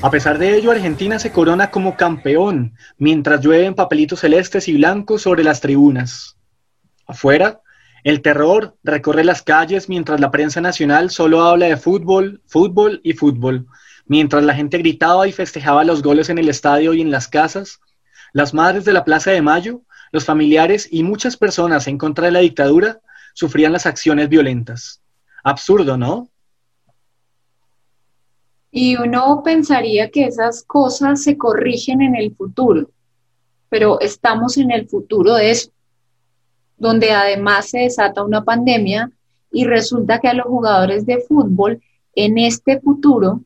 A 0.01 0.11
pesar 0.11 0.39
de 0.39 0.57
ello, 0.57 0.71
Argentina 0.71 1.19
se 1.19 1.33
corona 1.33 1.71
como 1.71 1.97
campeón 1.97 2.75
mientras 2.97 3.41
llueven 3.41 3.75
papelitos 3.75 4.21
celestes 4.21 4.69
y 4.69 4.75
blancos 4.75 5.23
sobre 5.23 5.45
las 5.45 5.61
tribunas. 5.61 6.37
Afuera, 7.07 7.61
el 8.05 8.23
terror 8.23 8.77
recorre 8.85 9.25
las 9.25 9.43
calles 9.43 9.89
mientras 9.89 10.21
la 10.21 10.31
prensa 10.31 10.61
nacional 10.61 11.11
solo 11.11 11.43
habla 11.43 11.67
de 11.67 11.77
fútbol, 11.77 12.41
fútbol 12.47 13.01
y 13.03 13.13
fútbol. 13.15 13.67
Mientras 14.07 14.45
la 14.45 14.55
gente 14.55 14.79
gritaba 14.79 15.27
y 15.27 15.33
festejaba 15.33 15.85
los 15.85 16.03
goles 16.03 16.31
en 16.31 16.39
el 16.39 16.49
estadio 16.49 16.95
y 16.95 17.01
en 17.03 17.11
las 17.11 17.29
casas, 17.29 17.81
las 18.33 18.55
madres 18.55 18.85
de 18.85 18.93
la 18.93 19.05
Plaza 19.05 19.33
de 19.33 19.43
Mayo, 19.43 19.83
los 20.13 20.25
familiares 20.25 20.89
y 20.91 21.03
muchas 21.03 21.37
personas 21.37 21.87
en 21.87 21.99
contra 21.99 22.27
de 22.27 22.33
la 22.33 22.41
dictadura 22.41 23.01
sufrían 23.35 23.73
las 23.73 23.87
acciones 23.87 24.29
violentas. 24.29 25.01
Absurdo, 25.45 25.97
¿no? 25.97 26.29
Y 28.71 28.97
uno 28.97 29.43
pensaría 29.45 30.11
que 30.11 30.27
esas 30.27 30.63
cosas 30.63 31.23
se 31.23 31.39
corrigen 31.39 32.03
en 32.03 32.17
el 32.17 32.35
futuro, 32.35 32.91
pero 33.69 34.01
estamos 34.01 34.57
en 34.59 34.71
el 34.71 34.89
futuro 34.89 35.35
de 35.35 35.51
eso, 35.51 35.71
donde 36.77 37.13
además 37.13 37.71
se 37.71 37.81
desata 37.81 38.23
una 38.23 38.45
pandemia 38.45 39.11
y 39.51 39.65
resulta 39.65 40.21
que 40.21 40.29
a 40.29 40.35
los 40.35 40.47
jugadores 40.47 41.07
de 41.07 41.21
fútbol 41.21 41.83
en 42.15 42.39
este 42.39 42.81
futuro 42.81 43.43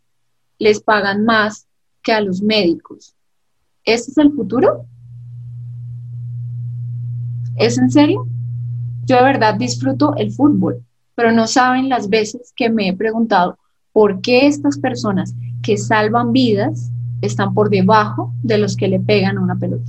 les 0.59 0.81
pagan 0.81 1.25
más 1.25 1.67
que 2.03 2.13
a 2.13 2.21
los 2.21 2.43
médicos. 2.43 3.15
¿Ese 3.85 4.11
es 4.11 4.19
el 4.19 4.33
futuro? 4.33 4.87
¿Es 7.63 7.79
en 7.79 7.93
serio? 7.93 8.27
Yo 9.05 9.19
de 9.19 9.23
verdad 9.23 9.55
disfruto 9.55 10.17
el 10.17 10.33
fútbol, 10.33 10.83
pero 11.15 11.31
no 11.31 11.47
saben 11.47 11.89
las 11.89 12.09
veces 12.09 12.53
que 12.57 12.69
me 12.69 12.89
he 12.89 12.97
preguntado 12.97 13.57
¿Por 13.93 14.21
qué 14.21 14.49
estas 14.49 14.79
personas 14.79 15.33
que 15.63 15.77
salvan 15.77 16.33
vidas 16.33 16.91
están 17.21 17.55
por 17.55 17.71
debajo 17.71 18.33
de 18.43 18.59
los 18.59 18.75
que 18.75 18.89
le 18.89 18.99
pegan 18.99 19.39
a 19.39 19.43
una 19.43 19.55
pelota? 19.55 19.89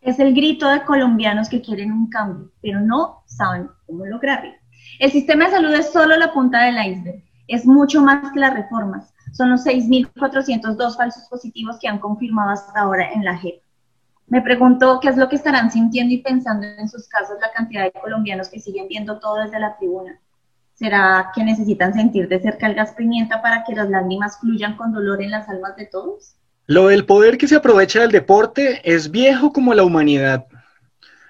Es 0.00 0.20
el 0.20 0.34
grito 0.34 0.68
de 0.68 0.84
colombianos 0.84 1.48
que 1.48 1.62
quieren 1.62 1.90
un 1.90 2.08
cambio, 2.08 2.52
pero 2.60 2.80
no 2.80 3.24
saben 3.26 3.68
cómo 3.86 4.06
lograrlo. 4.06 4.52
El 5.00 5.10
sistema 5.10 5.46
de 5.46 5.52
salud 5.52 5.72
es 5.72 5.90
solo 5.90 6.16
la 6.16 6.32
punta 6.32 6.62
del 6.62 6.76
iceberg, 6.76 7.24
es 7.48 7.66
mucho 7.66 8.02
más 8.02 8.30
que 8.30 8.38
las 8.38 8.54
reformas. 8.54 9.12
Son 9.32 9.50
los 9.50 9.64
6.402 9.64 10.96
falsos 10.96 11.24
positivos 11.28 11.78
que 11.80 11.88
han 11.88 11.98
confirmado 11.98 12.50
hasta 12.50 12.78
ahora 12.78 13.10
en 13.10 13.24
la 13.24 13.36
JEP. 13.36 13.62
Me 14.26 14.40
pregunto 14.40 14.98
qué 15.00 15.08
es 15.08 15.16
lo 15.16 15.28
que 15.28 15.36
estarán 15.36 15.70
sintiendo 15.70 16.14
y 16.14 16.18
pensando 16.18 16.66
en 16.66 16.88
sus 16.88 17.08
casos 17.08 17.36
la 17.40 17.52
cantidad 17.52 17.84
de 17.84 17.92
colombianos 17.92 18.48
que 18.48 18.60
siguen 18.60 18.88
viendo 18.88 19.18
todo 19.18 19.42
desde 19.42 19.58
la 19.58 19.76
tribuna. 19.76 20.18
¿Será 20.74 21.30
que 21.34 21.44
necesitan 21.44 21.92
sentir 21.92 22.28
de 22.28 22.40
cerca 22.40 22.66
el 22.66 22.74
gas 22.74 22.92
pimienta 22.92 23.42
para 23.42 23.62
que 23.64 23.74
las 23.74 23.90
lágrimas 23.90 24.38
fluyan 24.40 24.76
con 24.76 24.92
dolor 24.92 25.22
en 25.22 25.30
las 25.30 25.48
almas 25.48 25.76
de 25.76 25.86
todos? 25.86 26.34
Lo 26.66 26.88
del 26.88 27.04
poder 27.04 27.38
que 27.38 27.48
se 27.48 27.56
aprovecha 27.56 28.00
del 28.00 28.10
deporte 28.10 28.80
es 28.84 29.10
viejo 29.10 29.52
como 29.52 29.74
la 29.74 29.84
humanidad. 29.84 30.46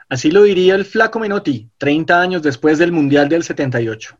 Así 0.09 0.31
lo 0.31 0.43
diría 0.43 0.75
el 0.75 0.85
flaco 0.85 1.19
Menotti, 1.19 1.71
30 1.79 2.21
años 2.21 2.43
después 2.43 2.79
del 2.79 2.93
Mundial 2.93 3.29
del 3.29 3.43
78. 3.43 4.17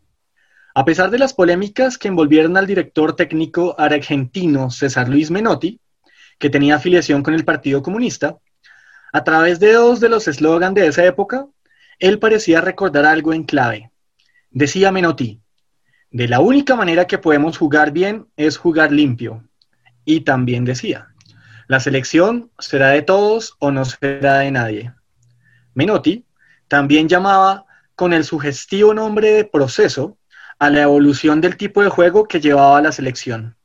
A 0.75 0.85
pesar 0.87 1.11
de 1.11 1.19
las 1.19 1.35
polémicas 1.35 1.99
que 1.99 2.09
envolvieron 2.09 2.57
al 2.57 2.67
director 2.67 3.15
técnico 3.15 3.75
argentino 3.79 4.71
César 4.71 5.09
Luis 5.09 5.31
Menotti, 5.31 5.79
que 6.39 6.49
tenía 6.49 6.77
afiliación 6.77 7.23
con 7.23 7.35
el 7.35 7.45
Partido 7.45 7.83
Comunista, 7.83 8.39
a 9.13 9.25
través 9.25 9.61
de 9.61 9.73
dos 9.75 10.01
de 10.01 10.09
los 10.09 10.27
eslogans 10.27 10.75
de 10.75 10.87
esa 10.87 11.05
época, 11.05 11.47
él 11.99 12.19
parecía 12.19 12.61
recordar 12.61 13.05
algo 13.05 13.35
en 13.35 13.45
clave. 13.45 13.91
Decía 14.51 14.91
Menotti, 14.91 15.41
de 16.11 16.29
la 16.29 16.41
única 16.41 16.77
manera 16.77 17.07
que 17.07 17.19
podemos 17.19 17.59
jugar 17.59 17.93
bien 17.93 18.27
es 18.37 18.57
jugar 18.57 18.91
limpio. 18.91 19.45
Y 20.05 20.23
también 20.23 20.65
decía, 20.65 21.09
la 21.69 21.79
selección 21.79 22.51
será 22.59 22.89
de 22.89 23.03
todos 23.03 23.55
o 23.61 23.71
no 23.71 23.85
será 23.85 24.39
de 24.39 24.51
nadie. 24.51 24.93
Menotti 25.75 26.27
también 26.69 27.09
llamaba 27.09 27.67
con 27.95 28.13
el 28.13 28.25
sugestivo 28.25 28.95
nombre 28.95 29.31
de 29.33 29.45
proceso 29.45 30.19
a 30.59 30.71
la 30.71 30.83
evolución 30.83 31.41
del 31.41 31.57
tipo 31.57 31.83
de 31.83 31.89
juego 31.89 32.27
que 32.27 32.41
llevaba 32.41 32.81
la 32.83 32.93
selección. 32.93 33.57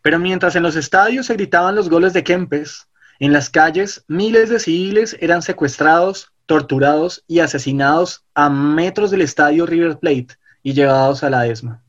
Pero 0.00 0.18
mientras 0.18 0.56
en 0.56 0.62
los 0.62 0.76
estadios 0.76 1.26
se 1.26 1.34
gritaban 1.34 1.74
los 1.74 1.88
goles 1.88 2.12
de 2.12 2.24
Kempes, 2.24 2.88
en 3.22 3.32
las 3.32 3.50
calles 3.50 4.04
miles 4.08 4.50
de 4.50 4.58
civiles 4.58 5.16
eran 5.20 5.42
secuestrados 5.42 6.32
torturados 6.44 7.22
y 7.28 7.38
asesinados 7.38 8.24
a 8.34 8.50
metros 8.50 9.12
del 9.12 9.20
estadio 9.20 9.64
River 9.64 10.00
Plate 10.00 10.38
y 10.64 10.72
llevados 10.72 11.22
a 11.22 11.30
la 11.30 11.46
ESMA. 11.46 11.84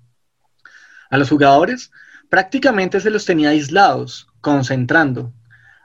A 1.10 1.18
los 1.18 1.30
jugadores 1.30 1.92
prácticamente 2.30 3.00
se 3.00 3.10
los 3.10 3.26
tenía 3.26 3.50
aislados, 3.50 4.28
concentrando. 4.42 5.34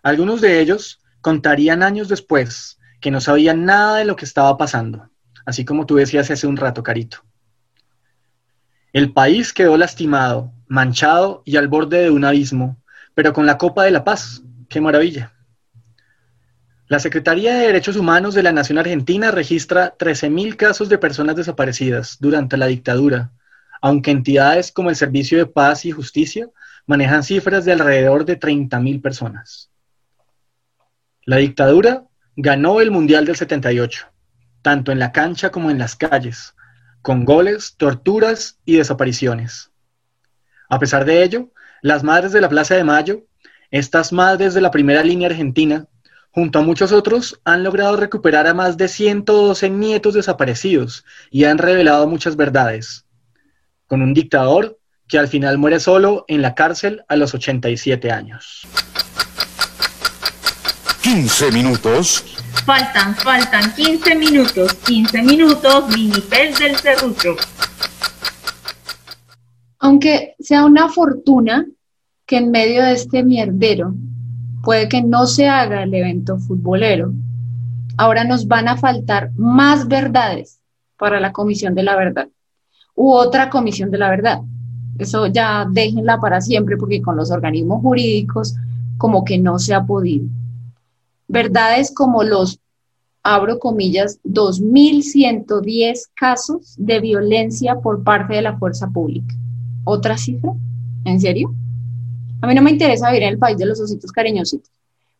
Algunos 0.02 0.42
de 0.42 0.60
ellos 0.60 1.00
contarían 1.22 1.82
años 1.82 2.08
después 2.08 2.78
que 3.00 3.10
no 3.10 3.22
sabían 3.22 3.64
nada 3.64 3.96
de 3.96 4.04
lo 4.04 4.16
que 4.16 4.26
estaba 4.26 4.58
pasando, 4.58 5.08
así 5.46 5.64
como 5.64 5.86
tú 5.86 5.94
decías 5.94 6.30
hace 6.30 6.46
un 6.46 6.58
rato, 6.58 6.82
Carito. 6.82 7.24
El 8.92 9.14
país 9.14 9.54
quedó 9.54 9.78
lastimado, 9.78 10.52
manchado 10.66 11.42
y 11.46 11.56
al 11.56 11.68
borde 11.68 12.02
de 12.02 12.10
un 12.10 12.26
abismo, 12.26 12.76
pero 13.14 13.32
con 13.32 13.46
la 13.46 13.56
Copa 13.56 13.84
de 13.84 13.92
la 13.92 14.04
Paz. 14.04 14.42
¡Qué 14.68 14.82
maravilla! 14.82 15.32
La 16.88 16.98
Secretaría 16.98 17.52
de 17.52 17.66
Derechos 17.66 17.96
Humanos 17.96 18.32
de 18.32 18.42
la 18.42 18.50
Nación 18.50 18.78
Argentina 18.78 19.30
registra 19.30 19.94
13.000 19.98 20.56
casos 20.56 20.88
de 20.88 20.96
personas 20.96 21.36
desaparecidas 21.36 22.16
durante 22.18 22.56
la 22.56 22.66
dictadura, 22.66 23.30
aunque 23.82 24.10
entidades 24.10 24.72
como 24.72 24.88
el 24.88 24.96
Servicio 24.96 25.36
de 25.36 25.44
Paz 25.44 25.84
y 25.84 25.90
Justicia 25.90 26.48
manejan 26.86 27.24
cifras 27.24 27.66
de 27.66 27.72
alrededor 27.72 28.24
de 28.24 28.40
30.000 28.40 29.02
personas. 29.02 29.70
La 31.26 31.36
dictadura 31.36 32.06
ganó 32.36 32.80
el 32.80 32.90
Mundial 32.90 33.26
del 33.26 33.36
78, 33.36 34.06
tanto 34.62 34.90
en 34.90 34.98
la 34.98 35.12
cancha 35.12 35.50
como 35.50 35.70
en 35.70 35.76
las 35.76 35.94
calles, 35.94 36.54
con 37.02 37.26
goles, 37.26 37.74
torturas 37.76 38.60
y 38.64 38.78
desapariciones. 38.78 39.70
A 40.70 40.78
pesar 40.78 41.04
de 41.04 41.22
ello, 41.22 41.52
las 41.82 42.02
madres 42.02 42.32
de 42.32 42.40
la 42.40 42.48
Plaza 42.48 42.76
de 42.76 42.84
Mayo, 42.84 43.26
estas 43.70 44.10
madres 44.10 44.54
de 44.54 44.62
la 44.62 44.70
primera 44.70 45.02
línea 45.02 45.28
argentina, 45.28 45.86
junto 46.38 46.60
a 46.60 46.62
muchos 46.62 46.92
otros, 46.92 47.40
han 47.42 47.64
logrado 47.64 47.96
recuperar 47.96 48.46
a 48.46 48.54
más 48.54 48.76
de 48.76 48.86
112 48.86 49.70
nietos 49.70 50.14
desaparecidos 50.14 51.04
y 51.32 51.46
han 51.46 51.58
revelado 51.58 52.06
muchas 52.06 52.36
verdades. 52.36 53.04
Con 53.88 54.02
un 54.02 54.14
dictador 54.14 54.78
que 55.08 55.18
al 55.18 55.26
final 55.26 55.58
muere 55.58 55.80
solo 55.80 56.24
en 56.28 56.40
la 56.40 56.54
cárcel 56.54 57.02
a 57.08 57.16
los 57.16 57.34
87 57.34 58.12
años. 58.12 58.68
15 61.02 61.50
minutos. 61.50 62.24
Faltan, 62.64 63.16
faltan 63.16 63.74
15 63.74 64.14
minutos, 64.14 64.74
15 64.74 65.22
minutos, 65.22 65.88
Minipel 65.88 66.54
del 66.54 66.76
Cerrucho. 66.76 67.34
Aunque 69.80 70.36
sea 70.38 70.64
una 70.64 70.88
fortuna 70.88 71.66
que 72.24 72.36
en 72.36 72.52
medio 72.52 72.84
de 72.84 72.92
este 72.92 73.24
mierdero 73.24 73.92
puede 74.68 74.86
que 74.86 75.02
no 75.02 75.26
se 75.26 75.48
haga 75.48 75.82
el 75.82 75.94
evento 75.94 76.36
futbolero, 76.36 77.10
ahora 77.96 78.24
nos 78.24 78.46
van 78.46 78.68
a 78.68 78.76
faltar 78.76 79.30
más 79.34 79.88
verdades 79.88 80.60
para 80.98 81.20
la 81.20 81.32
Comisión 81.32 81.74
de 81.74 81.84
la 81.84 81.96
Verdad 81.96 82.28
u 82.94 83.12
otra 83.12 83.48
Comisión 83.48 83.90
de 83.90 83.96
la 83.96 84.10
Verdad. 84.10 84.42
Eso 84.98 85.26
ya 85.26 85.66
déjenla 85.72 86.20
para 86.20 86.42
siempre 86.42 86.76
porque 86.76 87.00
con 87.00 87.16
los 87.16 87.30
organismos 87.30 87.80
jurídicos 87.80 88.56
como 88.98 89.24
que 89.24 89.38
no 89.38 89.58
se 89.58 89.72
ha 89.72 89.86
podido 89.86 90.26
verdades 91.28 91.90
como 91.94 92.22
los, 92.22 92.60
abro 93.22 93.58
comillas, 93.60 94.20
2.110 94.24 96.10
casos 96.14 96.74
de 96.76 97.00
violencia 97.00 97.76
por 97.76 98.04
parte 98.04 98.34
de 98.34 98.42
la 98.42 98.58
fuerza 98.58 98.86
pública. 98.90 99.34
¿Otra 99.84 100.18
cifra? 100.18 100.52
¿En 101.06 101.20
serio? 101.20 101.54
A 102.40 102.46
mí 102.46 102.54
no 102.54 102.62
me 102.62 102.70
interesa 102.70 103.08
vivir 103.08 103.24
en 103.24 103.30
el 103.30 103.38
país 103.38 103.58
de 103.58 103.66
los 103.66 103.80
ositos 103.80 104.12
cariñositos, 104.12 104.70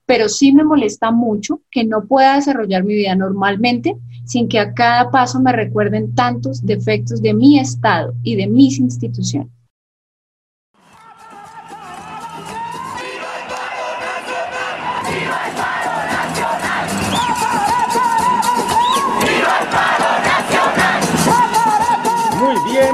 pero 0.07 0.29
sí 0.29 0.53
me 0.53 0.65
molesta 0.65 1.11
mucho 1.11 1.61
que 1.71 1.85
no 1.85 2.07
pueda 2.07 2.37
desarrollar 2.37 2.85
mi 2.85 2.95
vida 2.95 3.15
normalmente 3.15 3.97
sin 4.25 4.49
que 4.49 4.59
a 4.59 4.75
cada 4.75 5.11
paso 5.11 5.41
me 5.41 5.53
recuerden 5.53 6.15
tantos 6.15 6.65
defectos 6.65 7.23
de 7.23 7.35
mi 7.35 7.59
Estado 7.59 8.15
y 8.23 8.37
de 8.37 8.47
mis 8.47 8.79
instituciones. 8.79 9.49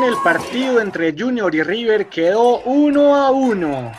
el 0.05 0.17
partido 0.23 0.81
entre 0.81 1.15
Junior 1.19 1.55
y 1.55 1.63
River 1.63 2.07
quedó 2.07 2.61
uno 2.61 3.15
a 3.15 3.31
uno. 3.31 3.93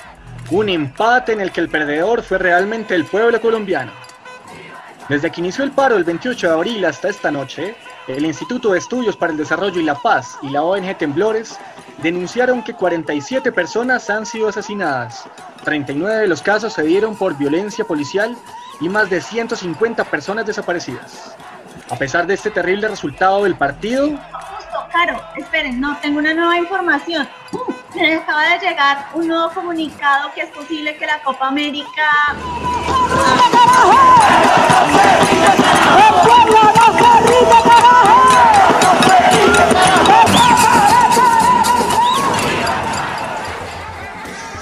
Un 0.52 0.70
empate 0.70 1.34
en 1.34 1.42
el 1.42 1.52
que 1.52 1.62
el 1.62 1.70
perdedor 1.70 2.22
fue 2.22 2.38
realmente 2.38 2.94
el 2.94 3.06
pueblo 3.06 3.42
colombiano. 3.42 3.92
Desde 5.10 5.32
que 5.32 5.42
inició 5.42 5.64
el 5.64 5.72
paro 5.72 5.98
el 5.98 6.04
28 6.04 6.48
de 6.48 6.54
abril 6.54 6.86
hasta 6.86 7.10
esta 7.10 7.32
noche, 7.32 7.76
el 8.08 8.26
Instituto 8.26 8.72
de 8.72 8.80
Estudios 8.80 9.18
para 9.18 9.32
el 9.32 9.38
Desarrollo 9.38 9.80
y 9.80 9.84
la 9.84 9.96
Paz 9.96 10.38
y 10.44 10.50
la 10.50 10.62
ONG 10.62 10.98
Temblores 10.98 11.58
denunciaron 12.04 12.64
que 12.64 12.74
47 12.74 13.52
personas 13.52 14.10
han 14.12 14.26
sido 14.26 14.50
asesinadas. 14.50 15.24
39 15.64 16.22
de 16.22 16.28
los 16.28 16.44
casos 16.44 16.74
se 16.74 16.84
dieron 16.84 17.16
por 17.16 17.36
violencia 17.38 17.86
policial 17.86 18.38
y 18.80 18.90
más 18.90 19.10
de 19.10 19.22
150 19.22 20.04
personas 20.04 20.46
desaparecidas. 20.46 21.36
A 21.90 21.96
pesar 21.96 22.28
de 22.28 22.36
este 22.36 22.52
terrible 22.52 22.88
resultado 22.88 23.44
del 23.44 23.56
partido, 23.56 24.20
Claro, 24.92 25.22
esperen, 25.36 25.82
no, 25.82 25.98
tengo 25.98 26.20
una 26.20 26.34
nueva 26.34 26.58
información. 26.58 27.28
Acaba 27.96 28.44
de 28.44 28.60
llegar 28.60 29.08
un 29.14 29.26
nuevo 29.28 29.50
comunicado 29.52 30.30
que 30.34 30.42
es 30.42 30.50
posible 30.50 30.98
que 30.98 31.06
la 31.06 31.22
Copa 31.24 31.48
América... 31.48 32.04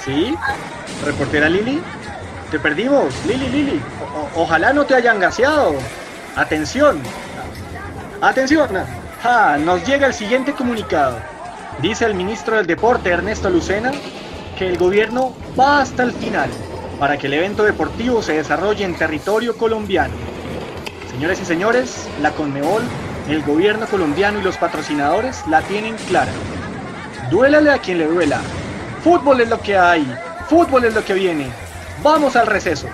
¿Sí? 0.04 0.36
¿Reportera 1.04 1.48
Lili? 1.48 1.82
Te 2.52 2.60
perdimos, 2.60 3.12
Lili, 3.26 3.48
Lili. 3.48 3.82
ojalá 4.36 4.72
no 4.72 4.84
te 4.84 4.94
hayan 4.94 5.18
gaseado. 5.18 5.74
Atención. 6.36 7.02
Atención. 8.20 8.68
Ah, 9.24 9.56
nos 9.58 9.84
llega 9.84 10.06
el 10.06 10.14
siguiente 10.14 10.52
comunicado. 10.52 11.33
Dice 11.82 12.04
el 12.06 12.14
ministro 12.14 12.56
del 12.56 12.66
Deporte, 12.66 13.10
Ernesto 13.10 13.50
Lucena, 13.50 13.92
que 14.58 14.66
el 14.68 14.78
gobierno 14.78 15.34
va 15.58 15.80
hasta 15.80 16.02
el 16.02 16.12
final 16.12 16.48
para 16.98 17.18
que 17.18 17.26
el 17.26 17.34
evento 17.34 17.64
deportivo 17.64 18.22
se 18.22 18.34
desarrolle 18.34 18.84
en 18.84 18.96
territorio 18.96 19.56
colombiano. 19.56 20.14
Señores 21.10 21.40
y 21.40 21.44
señores, 21.44 22.08
la 22.22 22.30
Conmebol, 22.30 22.82
el 23.28 23.42
gobierno 23.42 23.86
colombiano 23.86 24.38
y 24.38 24.42
los 24.42 24.56
patrocinadores 24.56 25.46
la 25.48 25.62
tienen 25.62 25.96
clara. 26.08 26.32
Duélale 27.30 27.70
a 27.70 27.78
quien 27.78 27.98
le 27.98 28.06
duela. 28.06 28.40
Fútbol 29.02 29.40
es 29.40 29.48
lo 29.48 29.60
que 29.60 29.76
hay, 29.76 30.06
fútbol 30.48 30.84
es 30.84 30.94
lo 30.94 31.04
que 31.04 31.14
viene. 31.14 31.48
Vamos 32.02 32.36
al 32.36 32.46
receso. 32.46 32.88